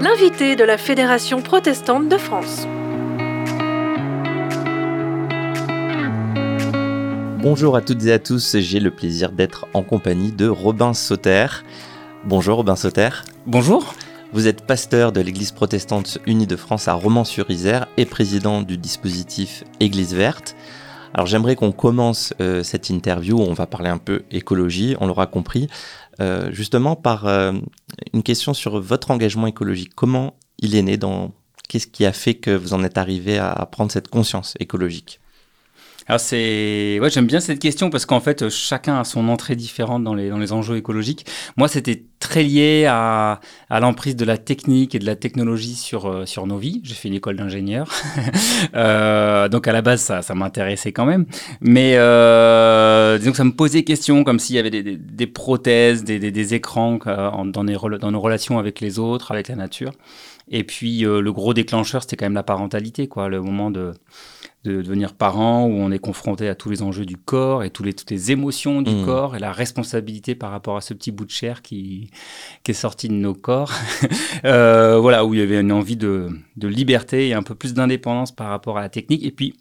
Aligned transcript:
L'invité 0.00 0.56
de 0.56 0.64
la 0.64 0.78
Fédération 0.78 1.42
protestante 1.42 2.08
de 2.08 2.16
France. 2.16 2.66
Bonjour 7.42 7.76
à 7.76 7.82
toutes 7.82 8.06
et 8.06 8.12
à 8.12 8.18
tous, 8.18 8.56
j'ai 8.56 8.80
le 8.80 8.90
plaisir 8.90 9.32
d'être 9.32 9.66
en 9.74 9.82
compagnie 9.82 10.32
de 10.32 10.48
Robin 10.48 10.94
Sauter. 10.94 11.48
Bonjour 12.24 12.56
Robin 12.56 12.76
Sauter. 12.76 13.10
Bonjour. 13.46 13.94
Vous 14.32 14.46
êtes 14.46 14.66
pasteur 14.66 15.12
de 15.12 15.20
l'Église 15.20 15.52
protestante 15.52 16.20
unie 16.24 16.46
de 16.46 16.56
France 16.56 16.88
à 16.88 16.94
Romans-sur-Isère 16.94 17.86
et 17.98 18.06
président 18.06 18.62
du 18.62 18.78
dispositif 18.78 19.64
Église 19.78 20.14
verte. 20.14 20.56
Alors 21.12 21.26
j'aimerais 21.26 21.56
qu'on 21.56 21.72
commence 21.72 22.32
euh, 22.40 22.62
cette 22.62 22.88
interview 22.88 23.36
où 23.36 23.42
on 23.42 23.52
va 23.52 23.66
parler 23.66 23.90
un 23.90 23.98
peu 23.98 24.22
écologie, 24.30 24.96
on 25.00 25.06
l'aura 25.06 25.26
compris, 25.26 25.68
euh, 26.20 26.52
justement 26.52 26.94
par 26.94 27.26
euh, 27.26 27.52
une 28.12 28.22
question 28.22 28.54
sur 28.54 28.80
votre 28.80 29.10
engagement 29.10 29.46
écologique. 29.46 29.92
Comment 29.94 30.34
il 30.58 30.76
est 30.76 30.82
né 30.82 30.96
dans 30.96 31.32
Qu'est-ce 31.68 31.86
qui 31.86 32.04
a 32.04 32.12
fait 32.12 32.34
que 32.34 32.50
vous 32.50 32.74
en 32.74 32.82
êtes 32.82 32.98
arrivé 32.98 33.38
à 33.38 33.64
prendre 33.70 33.92
cette 33.92 34.08
conscience 34.08 34.54
écologique? 34.58 35.19
Alors 36.06 36.20
c'est, 36.20 36.98
ouais, 37.00 37.10
j'aime 37.10 37.26
bien 37.26 37.40
cette 37.40 37.58
question 37.58 37.90
parce 37.90 38.06
qu'en 38.06 38.20
fait, 38.20 38.48
chacun 38.48 39.00
a 39.00 39.04
son 39.04 39.28
entrée 39.28 39.56
différente 39.56 40.02
dans 40.02 40.14
les, 40.14 40.28
dans 40.30 40.38
les 40.38 40.52
enjeux 40.52 40.76
écologiques. 40.76 41.26
Moi, 41.56 41.68
c'était 41.68 42.04
très 42.18 42.42
lié 42.42 42.86
à, 42.88 43.40
à 43.68 43.80
l'emprise 43.80 44.16
de 44.16 44.24
la 44.24 44.38
technique 44.38 44.94
et 44.94 44.98
de 44.98 45.06
la 45.06 45.16
technologie 45.16 45.74
sur, 45.74 46.06
euh, 46.06 46.26
sur 46.26 46.46
nos 46.46 46.58
vies. 46.58 46.80
J'ai 46.84 46.94
fait 46.94 47.08
une 47.08 47.14
école 47.14 47.36
d'ingénieur. 47.36 47.90
euh, 48.74 49.48
donc 49.48 49.68
à 49.68 49.72
la 49.72 49.82
base, 49.82 50.00
ça, 50.02 50.22
ça 50.22 50.34
m'intéressait 50.34 50.92
quand 50.92 51.06
même. 51.06 51.26
Mais 51.60 51.94
euh, 51.96 53.18
disons 53.18 53.30
que 53.30 53.36
ça 53.36 53.44
me 53.44 53.54
posait 53.54 53.84
question, 53.84 54.24
comme 54.24 54.38
s'il 54.38 54.56
y 54.56 54.58
avait 54.58 54.70
des, 54.70 54.82
des, 54.82 55.26
prothèses, 55.26 56.04
des, 56.04 56.18
des 56.18 56.54
écrans 56.54 56.98
euh, 57.06 57.30
dans, 57.44 57.64
dans 57.64 58.10
nos 58.10 58.20
relations 58.20 58.58
avec 58.58 58.80
les 58.80 58.98
autres, 58.98 59.32
avec 59.32 59.48
la 59.48 59.56
nature. 59.56 59.92
Et 60.52 60.64
puis 60.64 61.02
le 61.02 61.30
gros 61.30 61.54
déclencheur, 61.54 62.02
c'était 62.02 62.16
quand 62.16 62.24
même 62.24 62.34
la 62.34 62.42
parentalité, 62.42 63.06
quoi, 63.06 63.28
le 63.28 63.40
moment 63.40 63.70
de 63.70 63.92
de 64.64 64.82
devenir 64.82 65.14
parent, 65.14 65.64
où 65.66 65.72
on 65.72 65.90
est 65.90 65.98
confronté 65.98 66.48
à 66.48 66.54
tous 66.54 66.68
les 66.68 66.82
enjeux 66.82 67.06
du 67.06 67.16
corps 67.16 67.64
et 67.64 67.70
tous 67.70 67.82
les, 67.82 67.94
toutes 67.94 68.10
les 68.10 68.30
émotions 68.30 68.82
du 68.82 68.94
mmh. 68.94 69.04
corps 69.04 69.36
et 69.36 69.38
la 69.38 69.52
responsabilité 69.52 70.34
par 70.34 70.50
rapport 70.50 70.76
à 70.76 70.82
ce 70.82 70.92
petit 70.92 71.12
bout 71.12 71.24
de 71.24 71.30
chair 71.30 71.62
qui, 71.62 72.10
qui 72.62 72.72
est 72.72 72.74
sorti 72.74 73.08
de 73.08 73.14
nos 73.14 73.34
corps. 73.34 73.72
euh, 74.44 74.98
voilà, 75.00 75.24
où 75.24 75.32
il 75.32 75.40
y 75.40 75.42
avait 75.42 75.60
une 75.60 75.72
envie 75.72 75.96
de, 75.96 76.28
de 76.56 76.68
liberté 76.68 77.28
et 77.28 77.34
un 77.34 77.42
peu 77.42 77.54
plus 77.54 77.72
d'indépendance 77.72 78.32
par 78.32 78.48
rapport 78.48 78.76
à 78.76 78.82
la 78.82 78.90
technique. 78.90 79.24
Et 79.24 79.30
puis, 79.30 79.54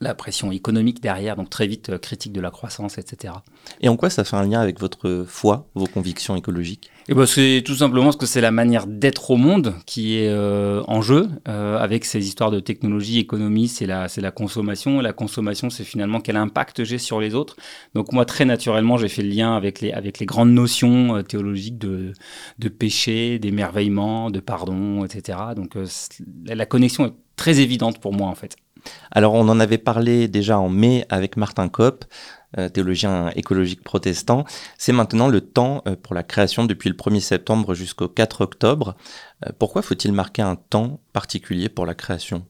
la 0.00 0.14
pression 0.14 0.52
économique 0.52 1.00
derrière, 1.00 1.36
donc 1.36 1.50
très 1.50 1.66
vite 1.66 1.90
euh, 1.90 1.98
critique 1.98 2.32
de 2.32 2.40
la 2.40 2.50
croissance, 2.50 2.98
etc. 2.98 3.34
Et 3.80 3.88
en 3.88 3.96
quoi 3.96 4.10
ça 4.10 4.24
fait 4.24 4.36
un 4.36 4.46
lien 4.46 4.60
avec 4.60 4.80
votre 4.80 5.24
foi, 5.26 5.68
vos 5.74 5.86
convictions 5.86 6.36
écologiques? 6.36 6.90
Et 7.08 7.12
eh 7.12 7.14
ben 7.14 7.24
c'est 7.24 7.62
tout 7.64 7.76
simplement 7.76 8.06
parce 8.06 8.16
que 8.16 8.26
c'est 8.26 8.40
la 8.40 8.50
manière 8.50 8.88
d'être 8.88 9.30
au 9.30 9.36
monde 9.36 9.74
qui 9.86 10.18
est 10.18 10.28
euh, 10.28 10.82
en 10.88 11.02
jeu 11.02 11.28
euh, 11.46 11.78
avec 11.78 12.04
ces 12.04 12.26
histoires 12.26 12.50
de 12.50 12.58
technologie, 12.58 13.20
économie, 13.20 13.68
c'est 13.68 13.86
la 13.86 14.08
c'est 14.08 14.20
la 14.20 14.32
consommation. 14.32 15.00
La 15.00 15.12
consommation, 15.12 15.70
c'est 15.70 15.84
finalement 15.84 16.20
quel 16.20 16.36
impact 16.36 16.82
j'ai 16.82 16.98
sur 16.98 17.20
les 17.20 17.36
autres. 17.36 17.56
Donc 17.94 18.12
moi 18.12 18.24
très 18.24 18.44
naturellement, 18.44 18.96
j'ai 18.96 19.08
fait 19.08 19.22
le 19.22 19.28
lien 19.28 19.56
avec 19.56 19.80
les 19.80 19.92
avec 19.92 20.18
les 20.18 20.26
grandes 20.26 20.50
notions 20.50 21.16
euh, 21.16 21.22
théologiques 21.22 21.78
de 21.78 22.12
de 22.58 22.68
péché, 22.68 23.38
d'émerveillement, 23.38 24.32
de 24.32 24.40
pardon, 24.40 25.04
etc. 25.04 25.38
Donc 25.54 25.76
la 26.44 26.66
connexion 26.66 27.06
est 27.06 27.14
très 27.36 27.60
évidente 27.60 28.00
pour 28.00 28.12
moi 28.12 28.28
en 28.28 28.34
fait. 28.34 28.56
Alors 29.10 29.34
on 29.34 29.48
en 29.48 29.60
avait 29.60 29.78
parlé 29.78 30.28
déjà 30.28 30.58
en 30.58 30.68
mai 30.68 31.04
avec 31.08 31.36
Martin 31.36 31.68
Kopp, 31.68 32.04
euh, 32.58 32.70
théologien 32.70 33.30
écologique 33.36 33.82
protestant. 33.82 34.44
C'est 34.78 34.92
maintenant 34.92 35.28
le 35.28 35.42
temps 35.42 35.82
euh, 35.86 35.94
pour 36.00 36.14
la 36.14 36.22
création 36.22 36.64
depuis 36.64 36.88
le 36.88 36.94
1er 36.94 37.20
septembre 37.20 37.74
jusqu'au 37.74 38.08
4 38.08 38.40
octobre. 38.40 38.96
Euh, 39.44 39.50
pourquoi 39.58 39.82
faut-il 39.82 40.12
marquer 40.12 40.40
un 40.40 40.56
temps 40.56 41.00
particulier 41.12 41.68
pour 41.68 41.84
la 41.84 41.94
création? 41.94 42.46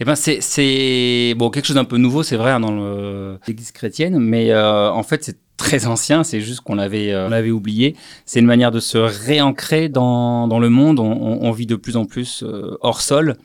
Eh 0.00 0.04
ben 0.04 0.16
c'est 0.16 1.34
bon 1.36 1.50
quelque 1.50 1.66
chose 1.66 1.76
d'un 1.76 1.84
peu 1.84 1.98
nouveau, 1.98 2.24
c'est 2.24 2.36
vrai 2.36 2.50
hein, 2.50 2.58
dans 2.58 3.38
l'Église 3.46 3.70
chrétienne, 3.70 4.18
mais 4.18 4.56
en 4.56 5.02
fait 5.04 5.22
c'est 5.22 5.38
très 5.56 5.86
ancien, 5.86 6.24
c'est 6.24 6.40
juste 6.40 6.62
qu'on 6.62 6.74
l'avait 6.74 7.12
l'avait 7.12 7.50
oublié. 7.50 7.94
C'est 8.24 8.40
une 8.40 8.46
manière 8.46 8.72
de 8.72 8.80
se 8.80 8.98
réancrer 8.98 9.88
dans, 9.88 10.48
dans 10.48 10.58
le 10.58 10.70
monde. 10.70 10.98
On, 10.98 11.38
on, 11.42 11.52
vit 11.52 11.66
de 11.66 11.76
plus 11.76 11.96
en 11.96 12.06
plus 12.06 12.42
hors 12.80 13.02
sol. 13.02 13.36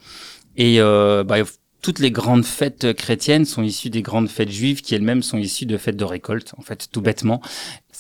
Et 0.56 0.80
bah, 0.80 1.36
toutes 1.82 2.00
les 2.00 2.12
grandes 2.12 2.46
fêtes 2.46 2.94
chrétiennes 2.94 3.46
sont 3.46 3.64
issues 3.64 3.90
des 3.90 4.02
grandes 4.02 4.30
fêtes 4.30 4.52
juives 4.52 4.82
qui 4.82 4.96
elles-mêmes 4.96 5.24
sont 5.24 5.38
issues 5.38 5.66
de 5.66 5.78
fêtes 5.78 5.98
de 5.98 6.06
récolte, 6.06 6.54
en 6.58 6.62
fait, 6.62 6.88
tout 6.92 7.02
bêtement 7.02 7.42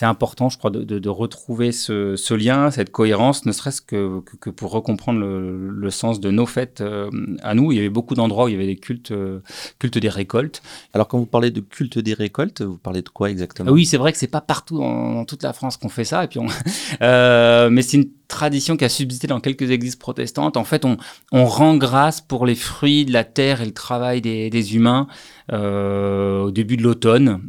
c'est 0.01 0.07
important, 0.07 0.49
je 0.49 0.57
crois, 0.57 0.71
de, 0.71 0.83
de, 0.83 0.97
de 0.97 1.09
retrouver 1.09 1.71
ce, 1.71 2.15
ce, 2.15 2.33
lien, 2.33 2.71
cette 2.71 2.91
cohérence, 2.91 3.45
ne 3.45 3.51
serait-ce 3.51 3.83
que, 3.83 4.21
que, 4.21 4.35
que, 4.35 4.49
pour 4.49 4.71
recomprendre 4.71 5.19
le, 5.19 5.69
le, 5.69 5.89
sens 5.91 6.19
de 6.19 6.31
nos 6.31 6.47
fêtes 6.47 6.81
euh, 6.81 7.11
à 7.43 7.53
nous. 7.53 7.71
Il 7.71 7.75
y 7.75 7.79
avait 7.79 7.89
beaucoup 7.89 8.15
d'endroits 8.15 8.45
où 8.45 8.47
il 8.47 8.53
y 8.53 8.55
avait 8.55 8.65
des 8.65 8.77
cultes, 8.77 9.11
euh, 9.11 9.41
cultes 9.77 9.99
des 9.99 10.09
récoltes. 10.09 10.63
Alors, 10.95 11.07
quand 11.07 11.19
vous 11.19 11.27
parlez 11.27 11.51
de 11.51 11.59
culte 11.59 11.99
des 11.99 12.15
récoltes, 12.15 12.63
vous 12.63 12.79
parlez 12.79 13.03
de 13.03 13.09
quoi 13.09 13.29
exactement? 13.29 13.69
Oui, 13.71 13.85
c'est 13.85 13.97
vrai 13.97 14.11
que 14.11 14.17
c'est 14.17 14.25
pas 14.25 14.41
partout 14.41 14.79
dans, 14.79 15.13
dans, 15.13 15.25
toute 15.25 15.43
la 15.43 15.53
France 15.53 15.77
qu'on 15.77 15.89
fait 15.89 16.03
ça, 16.03 16.23
et 16.23 16.27
puis 16.27 16.39
on, 16.39 16.47
euh, 17.03 17.69
mais 17.69 17.83
c'est 17.83 17.97
une 17.97 18.09
tradition 18.27 18.77
qui 18.77 18.85
a 18.85 18.89
subsisté 18.89 19.27
dans 19.27 19.39
quelques 19.39 19.69
églises 19.69 19.97
protestantes. 19.97 20.57
En 20.57 20.63
fait, 20.63 20.83
on, 20.83 20.97
on 21.31 21.45
rend 21.45 21.75
grâce 21.75 22.21
pour 22.21 22.47
les 22.47 22.55
fruits 22.55 23.05
de 23.05 23.13
la 23.13 23.23
terre 23.23 23.61
et 23.61 23.65
le 23.65 23.73
travail 23.73 24.21
des, 24.21 24.49
des 24.49 24.75
humains 24.75 25.05
euh, 25.51 26.43
au 26.43 26.51
début 26.51 26.77
de 26.77 26.81
l'automne. 26.83 27.41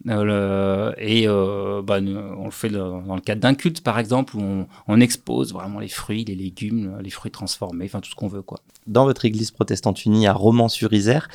Et 0.99 1.27
bah, 1.27 2.01
on 2.03 2.42
le 2.45 2.51
fait 2.51 2.69
dans 2.69 3.15
le 3.15 3.21
cadre 3.21 3.41
d'un 3.41 3.55
culte, 3.55 3.83
par 3.83 3.99
exemple, 3.99 4.37
où 4.37 4.41
on, 4.41 4.67
on, 4.89 5.01
expose 5.01 5.53
vraiment 5.53 5.81
les 5.81 5.89
fruits, 5.89 6.25
les 6.25 6.35
légumes, 6.35 6.99
les 7.03 7.11
fruits 7.11 7.31
transformés, 7.31 7.87
enfin 7.87 8.01
tout 8.01 8.11
ce 8.11 8.15
qu'on 8.15 8.29
veut. 8.29 8.43
Quoi. 8.43 8.59
Dans 8.87 9.05
votre 9.05 9.25
église 9.25 9.51
protestante 9.51 10.05
unie 10.05 10.27
à 10.27 10.33
Romans-sur-Isère, 10.33 11.29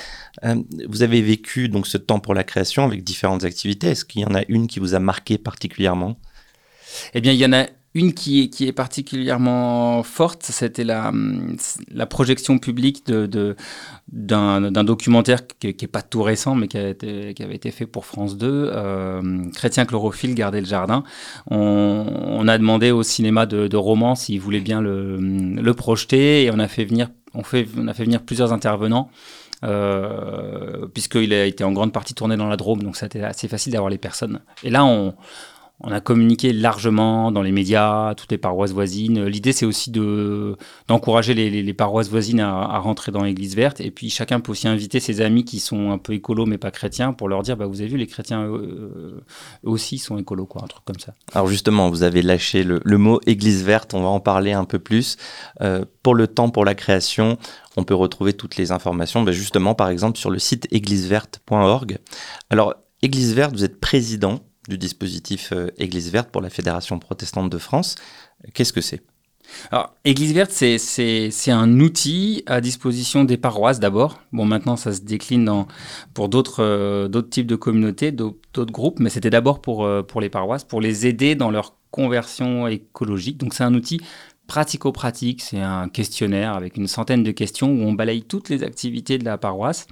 euh, 0.44 0.56
vous 0.88 1.03
avez 1.03 1.22
vécu 1.22 1.69
donc 1.69 1.88
ce 1.88 1.97
temps 1.97 2.19
pour 2.19 2.34
la 2.34 2.44
création 2.44 2.84
avec 2.84 3.03
différentes 3.03 3.44
activités. 3.44 3.88
Est-ce 3.88 4.06
qu'il 4.06 4.22
y 4.22 4.25
en 4.25 4.35
a 4.35 4.44
une 4.47 4.68
qui 4.68 4.79
vous 4.79 4.95
a 4.95 5.00
marqué 5.00 5.38
particulièrement? 5.38 6.18
Eh 7.13 7.22
bien, 7.22 7.31
il 7.31 7.39
y 7.39 7.45
en 7.45 7.53
a 7.53 7.68
une 7.97 8.13
qui 8.13 8.52
est, 8.59 8.72
particulièrement 8.72 10.03
forte, 10.03 10.44
c'était 10.44 10.84
la, 10.84 11.12
la 11.91 12.06
projection 12.06 12.59
publique 12.59 13.06
d'un, 13.08 14.84
documentaire 14.84 15.47
qui 15.47 15.75
n'est 15.81 15.88
pas 15.88 16.03
tout 16.03 16.22
récent, 16.22 16.53
mais 16.53 16.68
qui, 16.68 16.78
avait 16.78 17.56
été 17.56 17.72
fait 17.72 17.88
pour 17.88 18.06
France 18.06 18.38
2, 18.38 18.47
euh, 18.47 19.50
Chrétien 19.53 19.86
chlorophylle, 19.86 20.36
garder 20.36 20.59
le 20.59 20.68
jardin. 20.68 21.03
On, 21.50 22.47
a 22.47 22.57
demandé 22.59 22.91
au 22.91 23.02
cinéma 23.02 23.47
de, 23.47 23.68
de 23.68 23.78
Romans 23.78 24.16
s'il 24.16 24.40
voulait 24.40 24.62
bien 24.62 24.80
le, 24.80 25.18
le 25.18 25.74
projeter, 25.74 26.44
et 26.44 26.52
on 26.52 26.59
a 26.59 26.68
fait 26.68 26.86
venir, 26.86 27.09
on 27.34 27.41
fait, 27.41 27.68
on 27.78 27.88
a 27.88 27.96
fait 27.96 28.03
venir 28.03 28.22
plusieurs 28.22 28.53
intervenants. 28.53 29.09
Euh, 29.63 30.86
puisqu'il 30.94 31.34
a 31.34 31.46
été 31.46 31.63
en 31.63 31.72
grande 31.72 31.91
partie 31.91 32.13
tourné 32.13 32.38
dans 32.38 32.47
la 32.47 32.57
Drôme, 32.57 32.84
donc 32.84 32.96
c'était 32.96 33.24
assez 33.24 33.47
facile 33.47 33.74
d'avoir 33.74 33.90
les 33.90 33.97
personnes. 33.97 34.40
Et 34.63 34.69
là, 34.69 34.86
on, 34.86 35.16
on 35.80 35.92
a 35.92 36.00
communiqué 36.00 36.54
largement 36.54 37.32
dans 37.32 37.44
les 37.44 37.52
médias, 37.52 38.16
toutes 38.16 38.32
les 38.32 38.40
paroisses 38.40 38.72
voisines. 38.72 39.26
L'idée, 39.26 39.54
c'est 39.54 39.66
aussi 39.66 39.92
de 39.92 40.58
d'encourager 40.88 41.36
les, 41.36 41.74
paroisses 41.74 42.10
voisines 42.10 42.40
à, 42.40 42.80
rentrer 42.80 43.12
dans 43.12 43.22
l'Église 43.22 43.56
verte. 43.56 43.80
Et 43.80 43.92
puis, 43.92 44.10
chacun 44.10 44.40
peut 44.40 44.52
aussi 44.54 44.68
inviter 44.68 45.00
ses 45.00 45.22
amis 45.22 45.46
qui 45.46 45.60
sont 45.60 45.92
un 45.92 46.00
peu 46.00 46.14
écolos 46.14 46.48
mais 46.48 46.58
pas 46.58 46.72
chrétiens 46.72 47.14
pour 47.14 47.30
leur 47.30 47.44
dire, 47.44 47.58
bah, 47.58 47.68
vous 47.68 47.82
avez 47.82 47.90
vu, 47.90 47.98
les 47.98 48.08
chrétiens 48.08 48.48
eux, 48.48 49.24
aussi 49.64 50.00
sont 50.00 50.18
écolos, 50.18 50.48
quoi, 50.48 50.64
un 50.64 50.68
truc 50.68 50.84
comme 50.84 51.00
ça. 51.00 51.14
Alors 51.34 51.48
justement, 51.48 51.90
vous 51.90 52.02
avez 52.02 52.24
lâché 52.24 52.64
le, 52.64 52.80
le 52.84 52.98
mot 52.98 53.20
Église 53.28 53.64
verte. 53.64 53.94
On 53.94 54.02
va 54.02 54.10
en 54.10 54.20
parler 54.20 54.54
un 54.54 54.66
peu 54.66 54.80
plus. 54.80 55.18
Euh, 55.62 55.86
pour 56.02 56.16
le 56.16 56.28
temps, 56.28 56.50
pour 56.50 56.66
la 56.66 56.74
création, 56.74 57.38
on 57.76 57.84
peut 57.84 57.94
retrouver 57.94 58.34
toutes 58.34 58.56
les 58.56 58.72
informations, 58.72 59.22
bah, 59.22 59.32
justement, 59.32 59.76
par 59.76 59.90
exemple, 59.90 60.18
sur 60.18 60.32
le 60.32 60.40
site 60.40 60.68
égliseverte.org. 60.72 62.00
Alors, 62.50 62.74
Église 63.04 63.36
verte, 63.36 63.54
vous 63.54 63.64
êtes 63.64 63.80
président 63.80 64.40
du 64.68 64.78
dispositif 64.78 65.52
euh, 65.52 65.68
Église 65.78 66.12
verte 66.12 66.30
pour 66.30 66.42
la 66.42 66.50
Fédération 66.50 67.00
protestante 67.00 67.50
de 67.50 67.58
France. 67.58 67.96
Qu'est-ce 68.54 68.74
que 68.74 68.81
c'est? 68.81 69.02
Alors, 69.72 69.94
Église 70.06 70.34
verte, 70.34 70.52
c'est 70.52 71.52
un 71.52 71.80
outil 71.80 72.44
à 72.46 72.62
disposition 72.62 73.24
des 73.24 73.38
paroisses 73.38 73.80
d'abord. 73.80 74.19
Bon, 74.31 74.46
maintenant, 74.46 74.75
ça 74.75 74.94
se 74.94 75.02
décline 75.02 75.66
pour 76.14 76.30
d'autres 76.30 76.64
euh, 76.64 77.22
types 77.22 77.48
de 77.48 77.56
communautés, 77.56 78.12
d'autres 78.12 78.72
groupes, 78.72 79.00
mais 79.00 79.10
c'était 79.10 79.30
d'abord 79.30 79.62
pour, 79.62 79.86
euh, 79.86 80.04
pour 80.04 80.22
les 80.22 80.30
paroisses, 80.30 80.64
pour 80.64 80.81
les 80.81 81.08
aider 81.08 81.36
dans 81.36 81.52
leur 81.52 81.75
conversion 81.92 82.68
écologique. 82.68 83.38
Donc, 83.38 83.54
c'est 83.54 83.63
un 83.63 83.74
outil 83.74 84.02
pratico-pratique, 84.48 85.42
c'est 85.42 85.62
un 85.62 85.90
questionnaire 85.90 86.54
avec 86.54 86.78
une 86.78 86.88
centaine 86.88 87.24
de 87.24 87.32
questions 87.32 87.70
où 87.70 87.82
on 87.84 87.94
balaye 87.94 88.24
toutes 88.24 88.50
les 88.50 88.64
activités 88.64 89.18
de 89.18 89.26
la 89.26 89.38
paroisse 89.38 89.88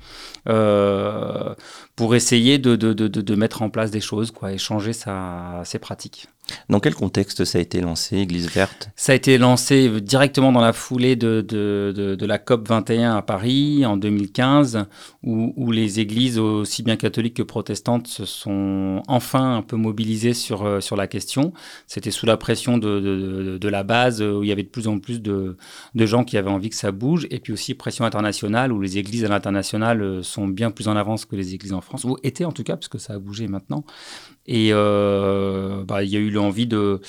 euh, 0.47 1.53
pour 1.95 2.15
essayer 2.15 2.57
de, 2.57 3.35
mettre 3.35 3.61
en 3.61 3.69
place 3.69 3.91
des 3.91 4.01
choses, 4.01 4.31
quoi, 4.31 4.53
et 4.53 4.57
changer 4.57 4.93
ses 4.93 5.79
pratiques. 5.79 6.27
Dans 6.69 6.79
quel 6.79 6.95
contexte 6.95 7.45
ça 7.45 7.57
a 7.57 7.61
été 7.61 7.81
lancé, 7.81 8.17
Église 8.17 8.49
verte? 8.49 8.89
Ça 8.95 9.11
a 9.11 9.15
été 9.15 9.37
lancé 9.37 10.01
directement 10.01 10.51
dans 10.51 10.61
la 10.61 10.73
foulée 10.73 11.15
de, 11.15 12.17
la 12.21 12.37
COP 12.37 12.67
21 12.67 13.15
à 13.15 13.21
Paris 13.21 13.85
en 13.85 13.97
2015, 13.97 14.85
où, 15.23 15.71
les 15.71 15.99
églises, 15.99 16.39
aussi 16.39 16.83
bien 16.83 16.95
catholiques 16.95 17.35
que 17.35 17.43
protestantes, 17.43 18.07
se 18.07 18.25
sont 18.25 19.01
enfin 19.07 19.57
un 19.57 19.61
peu 19.61 19.75
mobilisées 19.75 20.33
sur, 20.33 20.65
euh, 20.65 20.79
sur 20.81 20.95
la 20.95 21.07
question. 21.07 21.53
C'était 21.87 22.11
sous 22.11 22.25
la 22.25 22.37
pression 22.37 22.77
de, 22.77 23.57
de, 23.59 23.69
la 23.69 23.83
base, 23.83 24.21
où 24.21 24.43
il 24.43 24.49
y 24.49 24.51
avait 24.51 24.63
de 24.63 24.69
plus 24.69 24.87
en 24.87 24.99
plus 24.99 25.21
de, 25.21 25.57
gens 25.95 26.23
qui 26.23 26.37
avaient 26.37 26.49
envie 26.49 26.69
que 26.69 26.75
ça 26.75 26.91
bouge, 26.91 27.27
et 27.31 27.39
puis 27.39 27.53
aussi 27.53 27.73
pression 27.73 28.05
internationale, 28.05 28.71
où 28.71 28.79
les 28.79 28.97
églises 28.97 29.25
à 29.25 29.27
l'international 29.27 30.01
euh, 30.01 30.23
sont 30.23 30.47
bien 30.47 30.71
plus 30.71 30.87
en 30.87 30.95
avance 30.95 31.25
que 31.25 31.35
les 31.35 31.53
églises 31.53 31.73
en 31.73 31.81
France, 31.81 32.03
ou 32.03 32.17
étaient 32.23 32.45
en 32.45 32.51
tout 32.51 32.63
cas, 32.63 32.75
parce 32.75 32.87
que 32.87 32.97
ça 32.97 33.13
a 33.13 33.19
bougé 33.19 33.47
maintenant. 33.47 33.83
Et 34.47 34.69
euh, 34.71 35.83
bah, 35.83 36.03
il 36.03 36.09
y 36.09 36.15
a 36.15 36.19
eu 36.19 36.29
l'envie 36.35 36.67
de 36.67 37.01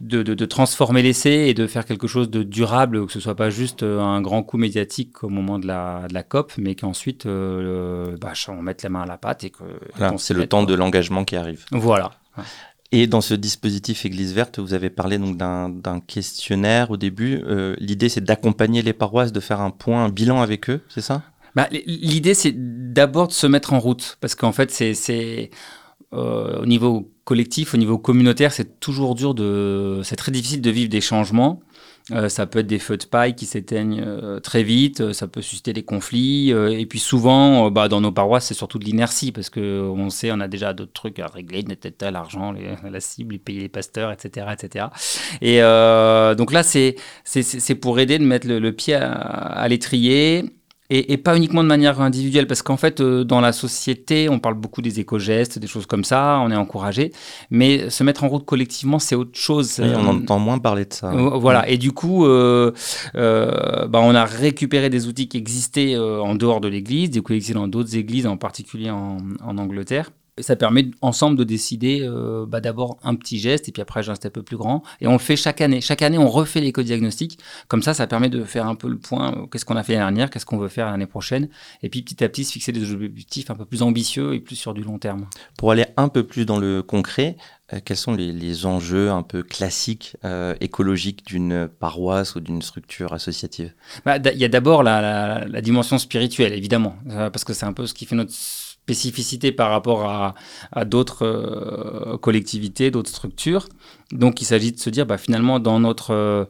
de, 0.00 0.22
de, 0.22 0.34
de, 0.34 0.44
transformer 0.46 1.02
l'essai 1.02 1.48
et 1.48 1.54
de 1.54 1.66
faire 1.66 1.84
quelque 1.84 2.06
chose 2.06 2.30
de 2.30 2.42
durable, 2.42 3.06
que 3.06 3.12
ce 3.12 3.20
soit 3.20 3.34
pas 3.34 3.50
juste 3.50 3.82
euh, 3.82 4.00
un 4.00 4.20
grand 4.22 4.42
coup 4.42 4.56
médiatique 4.56 5.22
au 5.22 5.28
moment 5.28 5.58
de 5.58 5.66
la, 5.66 6.06
de 6.08 6.14
la 6.14 6.22
COP, 6.22 6.52
mais 6.56 6.74
qu'ensuite 6.74 7.26
euh, 7.26 8.16
bah, 8.20 8.32
on 8.48 8.62
mette 8.62 8.82
la 8.82 8.88
main 8.88 9.02
à 9.02 9.06
la 9.06 9.18
pâte 9.18 9.44
et 9.44 9.50
que. 9.50 9.64
Voilà, 9.96 10.16
c'est 10.18 10.34
le 10.34 10.46
temps 10.46 10.62
de 10.62 10.74
l'engagement 10.74 11.24
qui 11.24 11.36
arrive. 11.36 11.64
Voilà. 11.70 12.12
Et 12.92 13.06
dans 13.06 13.20
ce 13.20 13.34
dispositif 13.34 14.04
Église 14.04 14.34
verte, 14.34 14.58
vous 14.58 14.74
avez 14.74 14.90
parlé 14.90 15.18
donc 15.18 15.36
d'un 15.36 16.00
questionnaire 16.00 16.90
au 16.90 16.96
début. 16.96 17.40
Euh, 17.46 17.76
L'idée, 17.78 18.08
c'est 18.08 18.20
d'accompagner 18.20 18.82
les 18.82 18.92
paroisses, 18.92 19.32
de 19.32 19.40
faire 19.40 19.60
un 19.60 19.70
point, 19.70 20.04
un 20.04 20.08
bilan 20.08 20.40
avec 20.40 20.68
eux, 20.70 20.80
c'est 20.88 21.00
ça? 21.00 21.22
Bah, 21.54 21.68
L'idée, 21.86 22.34
c'est 22.34 22.52
d'abord 22.56 23.28
de 23.28 23.32
se 23.32 23.46
mettre 23.46 23.72
en 23.72 23.78
route, 23.78 24.18
parce 24.20 24.34
qu'en 24.34 24.52
fait, 24.52 24.70
c'est 24.70 25.50
euh, 26.12 26.60
au 26.62 26.66
niveau 26.66 27.12
collectif, 27.24 27.74
au 27.74 27.76
niveau 27.76 27.98
communautaire, 27.98 28.52
c'est 28.52 28.80
toujours 28.80 29.14
dur 29.14 29.34
de. 29.34 30.00
C'est 30.02 30.16
très 30.16 30.32
difficile 30.32 30.60
de 30.60 30.70
vivre 30.70 30.90
des 30.90 31.00
changements. 31.00 31.60
Euh, 32.12 32.28
ça 32.28 32.46
peut 32.46 32.58
être 32.60 32.66
des 32.66 32.78
feux 32.80 32.96
de 32.96 33.04
paille 33.04 33.36
qui 33.36 33.46
s'éteignent 33.46 34.02
euh, 34.04 34.40
très 34.40 34.64
vite, 34.64 35.00
euh, 35.00 35.12
ça 35.12 35.28
peut 35.28 35.42
susciter 35.42 35.72
des 35.72 35.84
conflits. 35.84 36.52
Euh, 36.52 36.70
et 36.70 36.86
puis 36.86 36.98
souvent, 36.98 37.70
bah, 37.70 37.88
dans 37.88 38.00
nos 38.00 38.10
paroisses, 38.10 38.46
c'est 38.46 38.54
surtout 38.54 38.78
de 38.78 38.84
l'inertie 38.84 39.30
parce 39.30 39.50
que 39.50 39.82
on 39.82 40.10
sait, 40.10 40.32
on 40.32 40.40
a 40.40 40.48
déjà 40.48 40.72
d'autres 40.72 40.92
trucs 40.92 41.18
à 41.20 41.28
régler, 41.28 41.64
à 42.00 42.10
l'argent, 42.10 42.52
la 42.90 43.00
cible, 43.00 43.38
payer 43.38 43.60
les 43.60 43.68
pasteurs, 43.68 44.10
etc., 44.10 44.46
etc. 44.52 44.86
Et 45.40 45.60
donc 46.36 46.52
là, 46.52 46.62
c'est 46.62 46.96
c'est 47.24 47.74
pour 47.76 48.00
aider 48.00 48.18
de 48.18 48.24
mettre 48.24 48.48
le, 48.48 48.58
le 48.58 48.72
pied 48.72 48.94
à, 48.94 49.12
à 49.12 49.68
l'étrier 49.68 50.44
et, 50.90 51.12
et, 51.12 51.16
pas 51.16 51.36
uniquement 51.36 51.62
de 51.62 51.68
manière 51.68 52.00
individuelle, 52.00 52.46
parce 52.46 52.62
qu'en 52.62 52.76
fait, 52.76 53.00
euh, 53.00 53.24
dans 53.24 53.40
la 53.40 53.52
société, 53.52 54.28
on 54.28 54.38
parle 54.38 54.54
beaucoup 54.54 54.82
des 54.82 55.00
éco-gestes, 55.00 55.58
des 55.58 55.66
choses 55.66 55.86
comme 55.86 56.04
ça, 56.04 56.40
on 56.44 56.50
est 56.50 56.56
encouragé, 56.56 57.12
mais 57.50 57.88
se 57.90 58.02
mettre 58.04 58.24
en 58.24 58.28
route 58.28 58.44
collectivement, 58.44 58.98
c'est 58.98 59.14
autre 59.14 59.38
chose. 59.38 59.80
Oui, 59.80 59.88
on 59.96 60.06
entend 60.06 60.38
moins 60.38 60.58
parler 60.58 60.84
de 60.84 60.92
ça. 60.92 61.12
Euh, 61.12 61.30
voilà, 61.38 61.68
et 61.68 61.78
du 61.78 61.92
coup, 61.92 62.26
euh, 62.26 62.72
euh, 63.14 63.86
bah, 63.86 64.00
on 64.02 64.14
a 64.14 64.24
récupéré 64.24 64.90
des 64.90 65.06
outils 65.06 65.28
qui 65.28 65.36
existaient 65.36 65.94
euh, 65.94 66.20
en 66.20 66.34
dehors 66.34 66.60
de 66.60 66.68
l'Église, 66.68 67.10
des 67.10 67.22
qui 67.22 67.32
existaient 67.32 67.54
dans 67.54 67.68
d'autres 67.68 67.96
églises, 67.96 68.26
en 68.26 68.36
particulier 68.36 68.90
en, 68.90 69.18
en 69.44 69.58
Angleterre. 69.58 70.10
Et 70.40 70.42
ça 70.42 70.56
permet 70.56 70.90
ensemble 71.02 71.36
de 71.36 71.44
décider 71.44 72.00
euh, 72.00 72.46
bah, 72.46 72.62
d'abord 72.62 72.96
un 73.02 73.14
petit 73.14 73.38
geste 73.38 73.68
et 73.68 73.72
puis 73.72 73.82
après 73.82 74.00
un 74.00 74.04
geste 74.04 74.24
un 74.24 74.30
peu 74.30 74.42
plus 74.42 74.56
grand. 74.56 74.82
Et 75.02 75.06
on 75.06 75.12
le 75.12 75.18
fait 75.18 75.36
chaque 75.36 75.60
année. 75.60 75.82
Chaque 75.82 76.00
année, 76.00 76.16
on 76.16 76.30
refait 76.30 76.62
l'éco-diagnostic. 76.62 77.38
Comme 77.68 77.82
ça, 77.82 77.92
ça 77.92 78.06
permet 78.06 78.30
de 78.30 78.42
faire 78.42 78.66
un 78.66 78.74
peu 78.74 78.88
le 78.88 78.96
point. 78.96 79.36
Euh, 79.36 79.46
qu'est-ce 79.46 79.66
qu'on 79.66 79.76
a 79.76 79.82
fait 79.82 79.92
l'année 79.92 80.04
dernière 80.04 80.30
Qu'est-ce 80.30 80.46
qu'on 80.46 80.56
veut 80.56 80.68
faire 80.68 80.90
l'année 80.90 81.04
prochaine 81.04 81.50
Et 81.82 81.90
puis 81.90 82.00
petit 82.00 82.24
à 82.24 82.30
petit, 82.30 82.44
se 82.44 82.52
fixer 82.52 82.72
des 82.72 82.90
objectifs 82.90 83.50
un 83.50 83.54
peu 83.54 83.66
plus 83.66 83.82
ambitieux 83.82 84.32
et 84.32 84.40
plus 84.40 84.56
sur 84.56 84.72
du 84.72 84.82
long 84.82 84.98
terme. 84.98 85.26
Pour 85.58 85.72
aller 85.72 85.84
un 85.98 86.08
peu 86.08 86.22
plus 86.22 86.46
dans 86.46 86.58
le 86.58 86.82
concret, 86.82 87.36
euh, 87.74 87.80
quels 87.84 87.98
sont 87.98 88.14
les, 88.14 88.32
les, 88.32 88.64
enjeux 88.64 89.10
un 89.10 89.22
peu 89.22 89.42
classiques 89.42 90.16
écologiques 90.60 91.26
d'une 91.26 91.68
paroisse 91.68 92.34
ou 92.34 92.40
d'une 92.40 92.62
structure 92.62 93.12
associative? 93.12 93.74
Bah, 94.06 94.16
Il 94.16 94.38
y 94.38 94.44
a 94.46 94.48
d'abord 94.48 94.82
la, 94.82 95.02
la, 95.02 95.46
la, 95.46 95.60
dimension 95.60 95.98
spirituelle, 95.98 96.54
évidemment, 96.54 96.96
parce 97.06 97.44
que 97.44 97.52
c'est 97.52 97.66
un 97.66 97.74
peu 97.74 97.86
ce 97.86 97.92
qui 97.92 98.06
fait 98.06 98.16
notre 98.16 98.32
spécificité 98.90 99.52
par 99.52 99.70
rapport 99.70 100.04
à, 100.04 100.84
d'autres 100.84 101.24
euh, 101.24 102.18
collectivités, 102.18 102.90
d'autres 102.90 103.10
structures. 103.10 103.68
Donc 104.10 104.42
il 104.42 104.44
s'agit 104.44 104.72
de 104.72 104.80
se 104.80 104.90
dire, 104.90 105.06
bah, 105.06 105.18
finalement, 105.18 105.60
dans 105.60 105.78
notre... 105.78 106.48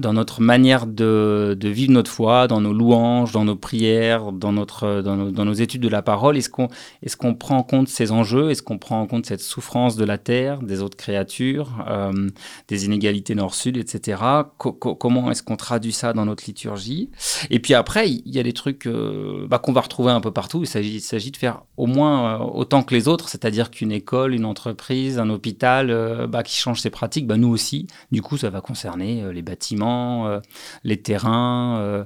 Dans 0.00 0.12
notre 0.12 0.40
manière 0.40 0.88
de, 0.88 1.56
vivre 1.62 1.92
notre 1.92 2.10
foi, 2.10 2.48
dans 2.48 2.60
nos 2.60 2.72
louanges, 2.72 3.30
dans 3.30 3.44
nos 3.44 3.54
prières, 3.54 4.32
dans, 4.32 4.50
notre, 4.50 5.02
dans, 5.02 5.44
nos, 5.44 5.52
études 5.52 5.82
de 5.82 5.88
la 5.88 6.02
parole 6.02 6.36
Est-ce 6.36 6.48
qu'on 6.48 6.68
est 7.04 7.34
prend 7.38 7.58
en 7.58 7.62
compte 7.62 7.86
ces 7.86 8.10
enjeux? 8.10 8.50
Est-ce 8.50 8.64
qu'on 8.64 8.78
prend 8.78 9.00
en 9.00 9.06
compte 9.06 9.24
cette 9.26 9.40
souffrance 9.40 9.94
de 9.94 10.04
la 10.04 10.18
terre, 10.18 10.62
des 10.62 10.82
autres 10.82 10.96
créatures, 10.96 11.70
euh, 11.88 12.28
des 12.66 12.86
inégalités 12.86 13.36
nord-sud, 13.36 13.76
etc. 13.76 14.20
Co 14.58 14.72
comment 14.72 15.30
est-ce 15.30 15.44
qu'on 15.44 15.56
traduit 15.56 15.92
ça 15.92 16.12
dans 16.12 16.24
notre 16.24 16.42
liturgie? 16.44 17.10
Et 17.50 17.60
puis 17.60 17.74
après, 17.74 18.10
il 18.10 18.34
y 18.34 18.40
a 18.40 18.42
des 18.42 18.52
trucs 18.52 18.88
euh, 18.88 19.46
bah, 19.48 19.60
qu'on 19.60 19.72
va 19.72 19.80
retrouver 19.82 20.10
un 20.10 20.20
peu 20.20 20.32
partout. 20.32 20.64
Il 20.64 21.00
s'agit 21.00 21.30
de 21.30 21.36
faire 21.36 21.62
au 21.76 21.86
moins 21.86 22.40
euh, 22.40 22.44
autant 22.44 22.82
que 22.82 22.96
les 22.96 23.06
autres, 23.06 23.28
c'est-à-dire 23.28 23.70
qu'une 23.70 23.92
école, 23.92 24.34
une 24.34 24.44
entreprise, 24.44 25.20
un 25.20 25.30
hôpital 25.30 26.26
bah, 26.28 26.42
qui 26.42 26.56
change 26.56 26.80
ses 26.80 26.90
pratiques, 26.90 27.28
bah, 27.28 27.36
nous 27.36 27.50
aussi. 27.50 27.86
Du 28.10 28.22
coup, 28.22 28.36
ça 28.36 28.50
va 28.50 28.60
concerner 28.60 29.32
les 29.32 29.42
bâtiments 29.42 29.83
euh, 29.86 30.40
les 30.82 31.00
terrains, 31.00 31.78
euh, 31.78 32.04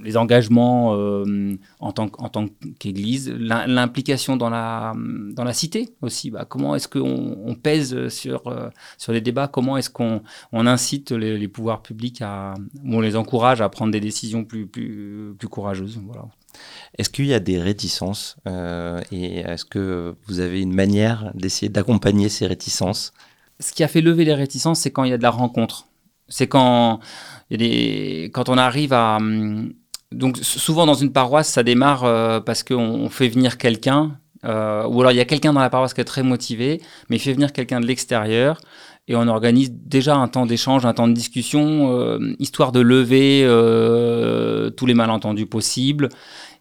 les 0.00 0.16
engagements 0.16 0.94
euh, 0.94 1.56
en 1.78 1.92
tant, 1.92 2.10
en 2.18 2.28
tant 2.28 2.46
qu'Église, 2.78 3.32
l'implication 3.38 4.36
dans 4.36 4.50
la, 4.50 4.94
dans 4.96 5.44
la 5.44 5.52
cité 5.52 5.94
aussi. 6.02 6.30
Bah, 6.30 6.44
comment 6.48 6.74
est-ce 6.74 6.88
qu'on 6.88 7.36
on 7.44 7.54
pèse 7.54 8.08
sur, 8.08 8.42
sur 8.98 9.12
les 9.12 9.20
débats? 9.20 9.48
Comment 9.48 9.76
est-ce 9.76 9.90
qu'on 9.90 10.22
on 10.52 10.66
incite 10.66 11.12
les, 11.12 11.38
les, 11.38 11.48
pouvoirs 11.48 11.82
publics 11.82 12.22
à... 12.22 12.54
on 12.84 13.00
les 13.00 13.16
encourage 13.16 13.60
à 13.60 13.68
prendre 13.68 13.92
des 13.92 14.00
décisions 14.00 14.44
plus, 14.44 14.66
plus, 14.66 15.34
plus 15.38 15.48
courageuses? 15.48 16.00
Voilà. 16.04 16.26
Est-ce 16.98 17.10
qu'il 17.10 17.26
y 17.26 17.34
a 17.34 17.40
des 17.40 17.60
réticences 17.60 18.36
euh, 18.46 19.00
et 19.12 19.38
est-ce 19.38 19.64
que 19.64 20.16
vous 20.26 20.40
avez 20.40 20.60
une 20.60 20.74
manière 20.74 21.30
d'essayer 21.34 21.68
d'accompagner 21.68 22.28
ces 22.28 22.46
réticences? 22.46 23.12
Ce 23.60 23.72
qui 23.72 23.84
a 23.84 23.88
fait 23.88 24.00
lever 24.00 24.24
les 24.24 24.34
réticences, 24.34 24.80
c'est 24.80 24.90
quand 24.90 25.04
il 25.04 25.10
y 25.10 25.14
a 25.14 25.18
de 25.18 25.22
la 25.22 25.30
rencontre. 25.30 25.86
C'est 26.30 26.46
quand, 26.46 27.00
quand 27.50 28.48
on 28.48 28.56
arrive 28.56 28.94
à... 28.94 29.16
Hum, 29.16 29.74
donc 30.12 30.38
souvent 30.38 30.86
dans 30.86 30.94
une 30.94 31.12
paroisse, 31.12 31.48
ça 31.48 31.62
démarre 31.62 32.04
euh, 32.04 32.40
parce 32.40 32.62
qu'on 32.62 33.08
fait 33.10 33.28
venir 33.28 33.58
quelqu'un, 33.58 34.18
euh, 34.44 34.84
ou 34.88 35.00
alors 35.00 35.12
il 35.12 35.16
y 35.16 35.20
a 35.20 35.24
quelqu'un 35.24 35.52
dans 35.52 35.60
la 35.60 35.70
paroisse 35.70 35.94
qui 35.94 36.00
est 36.00 36.04
très 36.04 36.22
motivé, 36.22 36.80
mais 37.08 37.16
il 37.16 37.20
fait 37.20 37.32
venir 37.32 37.52
quelqu'un 37.52 37.80
de 37.80 37.86
l'extérieur, 37.86 38.60
et 39.06 39.14
on 39.14 39.28
organise 39.28 39.70
déjà 39.72 40.16
un 40.16 40.26
temps 40.26 40.46
d'échange, 40.46 40.84
un 40.84 40.94
temps 40.94 41.06
de 41.06 41.12
discussion, 41.12 41.96
euh, 41.96 42.34
histoire 42.40 42.72
de 42.72 42.80
lever 42.80 43.44
tous 44.76 44.86
les 44.86 44.94
malentendus 44.94 45.46
possibles, 45.46 46.08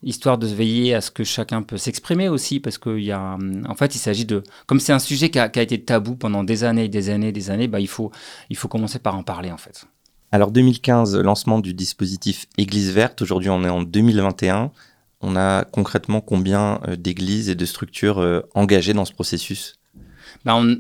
histoire 0.03 0.37
de 0.37 0.47
veiller 0.47 0.95
à 0.95 1.01
ce 1.01 1.11
que 1.11 1.23
chacun 1.23 1.61
peut 1.61 1.77
s'exprimer 1.77 2.29
aussi, 2.29 2.59
parce 2.59 2.77
qu'il 2.77 3.03
y 3.03 3.11
a, 3.11 3.37
en 3.67 3.75
fait, 3.75 3.95
il 3.95 3.99
s'agit 3.99 4.25
de, 4.25 4.43
comme 4.65 4.79
c'est 4.79 4.93
un 4.93 4.99
sujet 4.99 5.29
qui 5.29 5.39
a, 5.39 5.49
qui 5.49 5.59
a, 5.59 5.61
été 5.61 5.81
tabou 5.81 6.15
pendant 6.15 6.43
des 6.43 6.63
années, 6.63 6.87
des 6.87 7.09
années, 7.09 7.31
des 7.31 7.49
années, 7.51 7.67
bah, 7.67 7.79
il 7.79 7.87
faut, 7.87 8.11
il 8.49 8.57
faut 8.57 8.67
commencer 8.67 8.99
par 8.99 9.15
en 9.15 9.23
parler 9.23 9.51
en 9.51 9.57
fait. 9.57 9.85
Alors 10.31 10.51
2015, 10.51 11.17
lancement 11.17 11.59
du 11.59 11.73
dispositif 11.73 12.45
Église 12.57 12.91
verte. 12.91 13.21
Aujourd'hui, 13.21 13.49
on 13.49 13.63
est 13.63 13.69
en 13.69 13.81
2021. 13.81 14.71
On 15.21 15.35
a 15.35 15.65
concrètement 15.65 16.21
combien 16.21 16.79
euh, 16.87 16.95
d'églises 16.95 17.49
et 17.49 17.55
de 17.55 17.65
structures 17.65 18.19
euh, 18.19 18.41
engagées 18.53 18.93
dans 18.93 19.05
ce 19.05 19.13
processus? 19.13 19.79
Bah 20.45 20.55
on, 20.55 20.77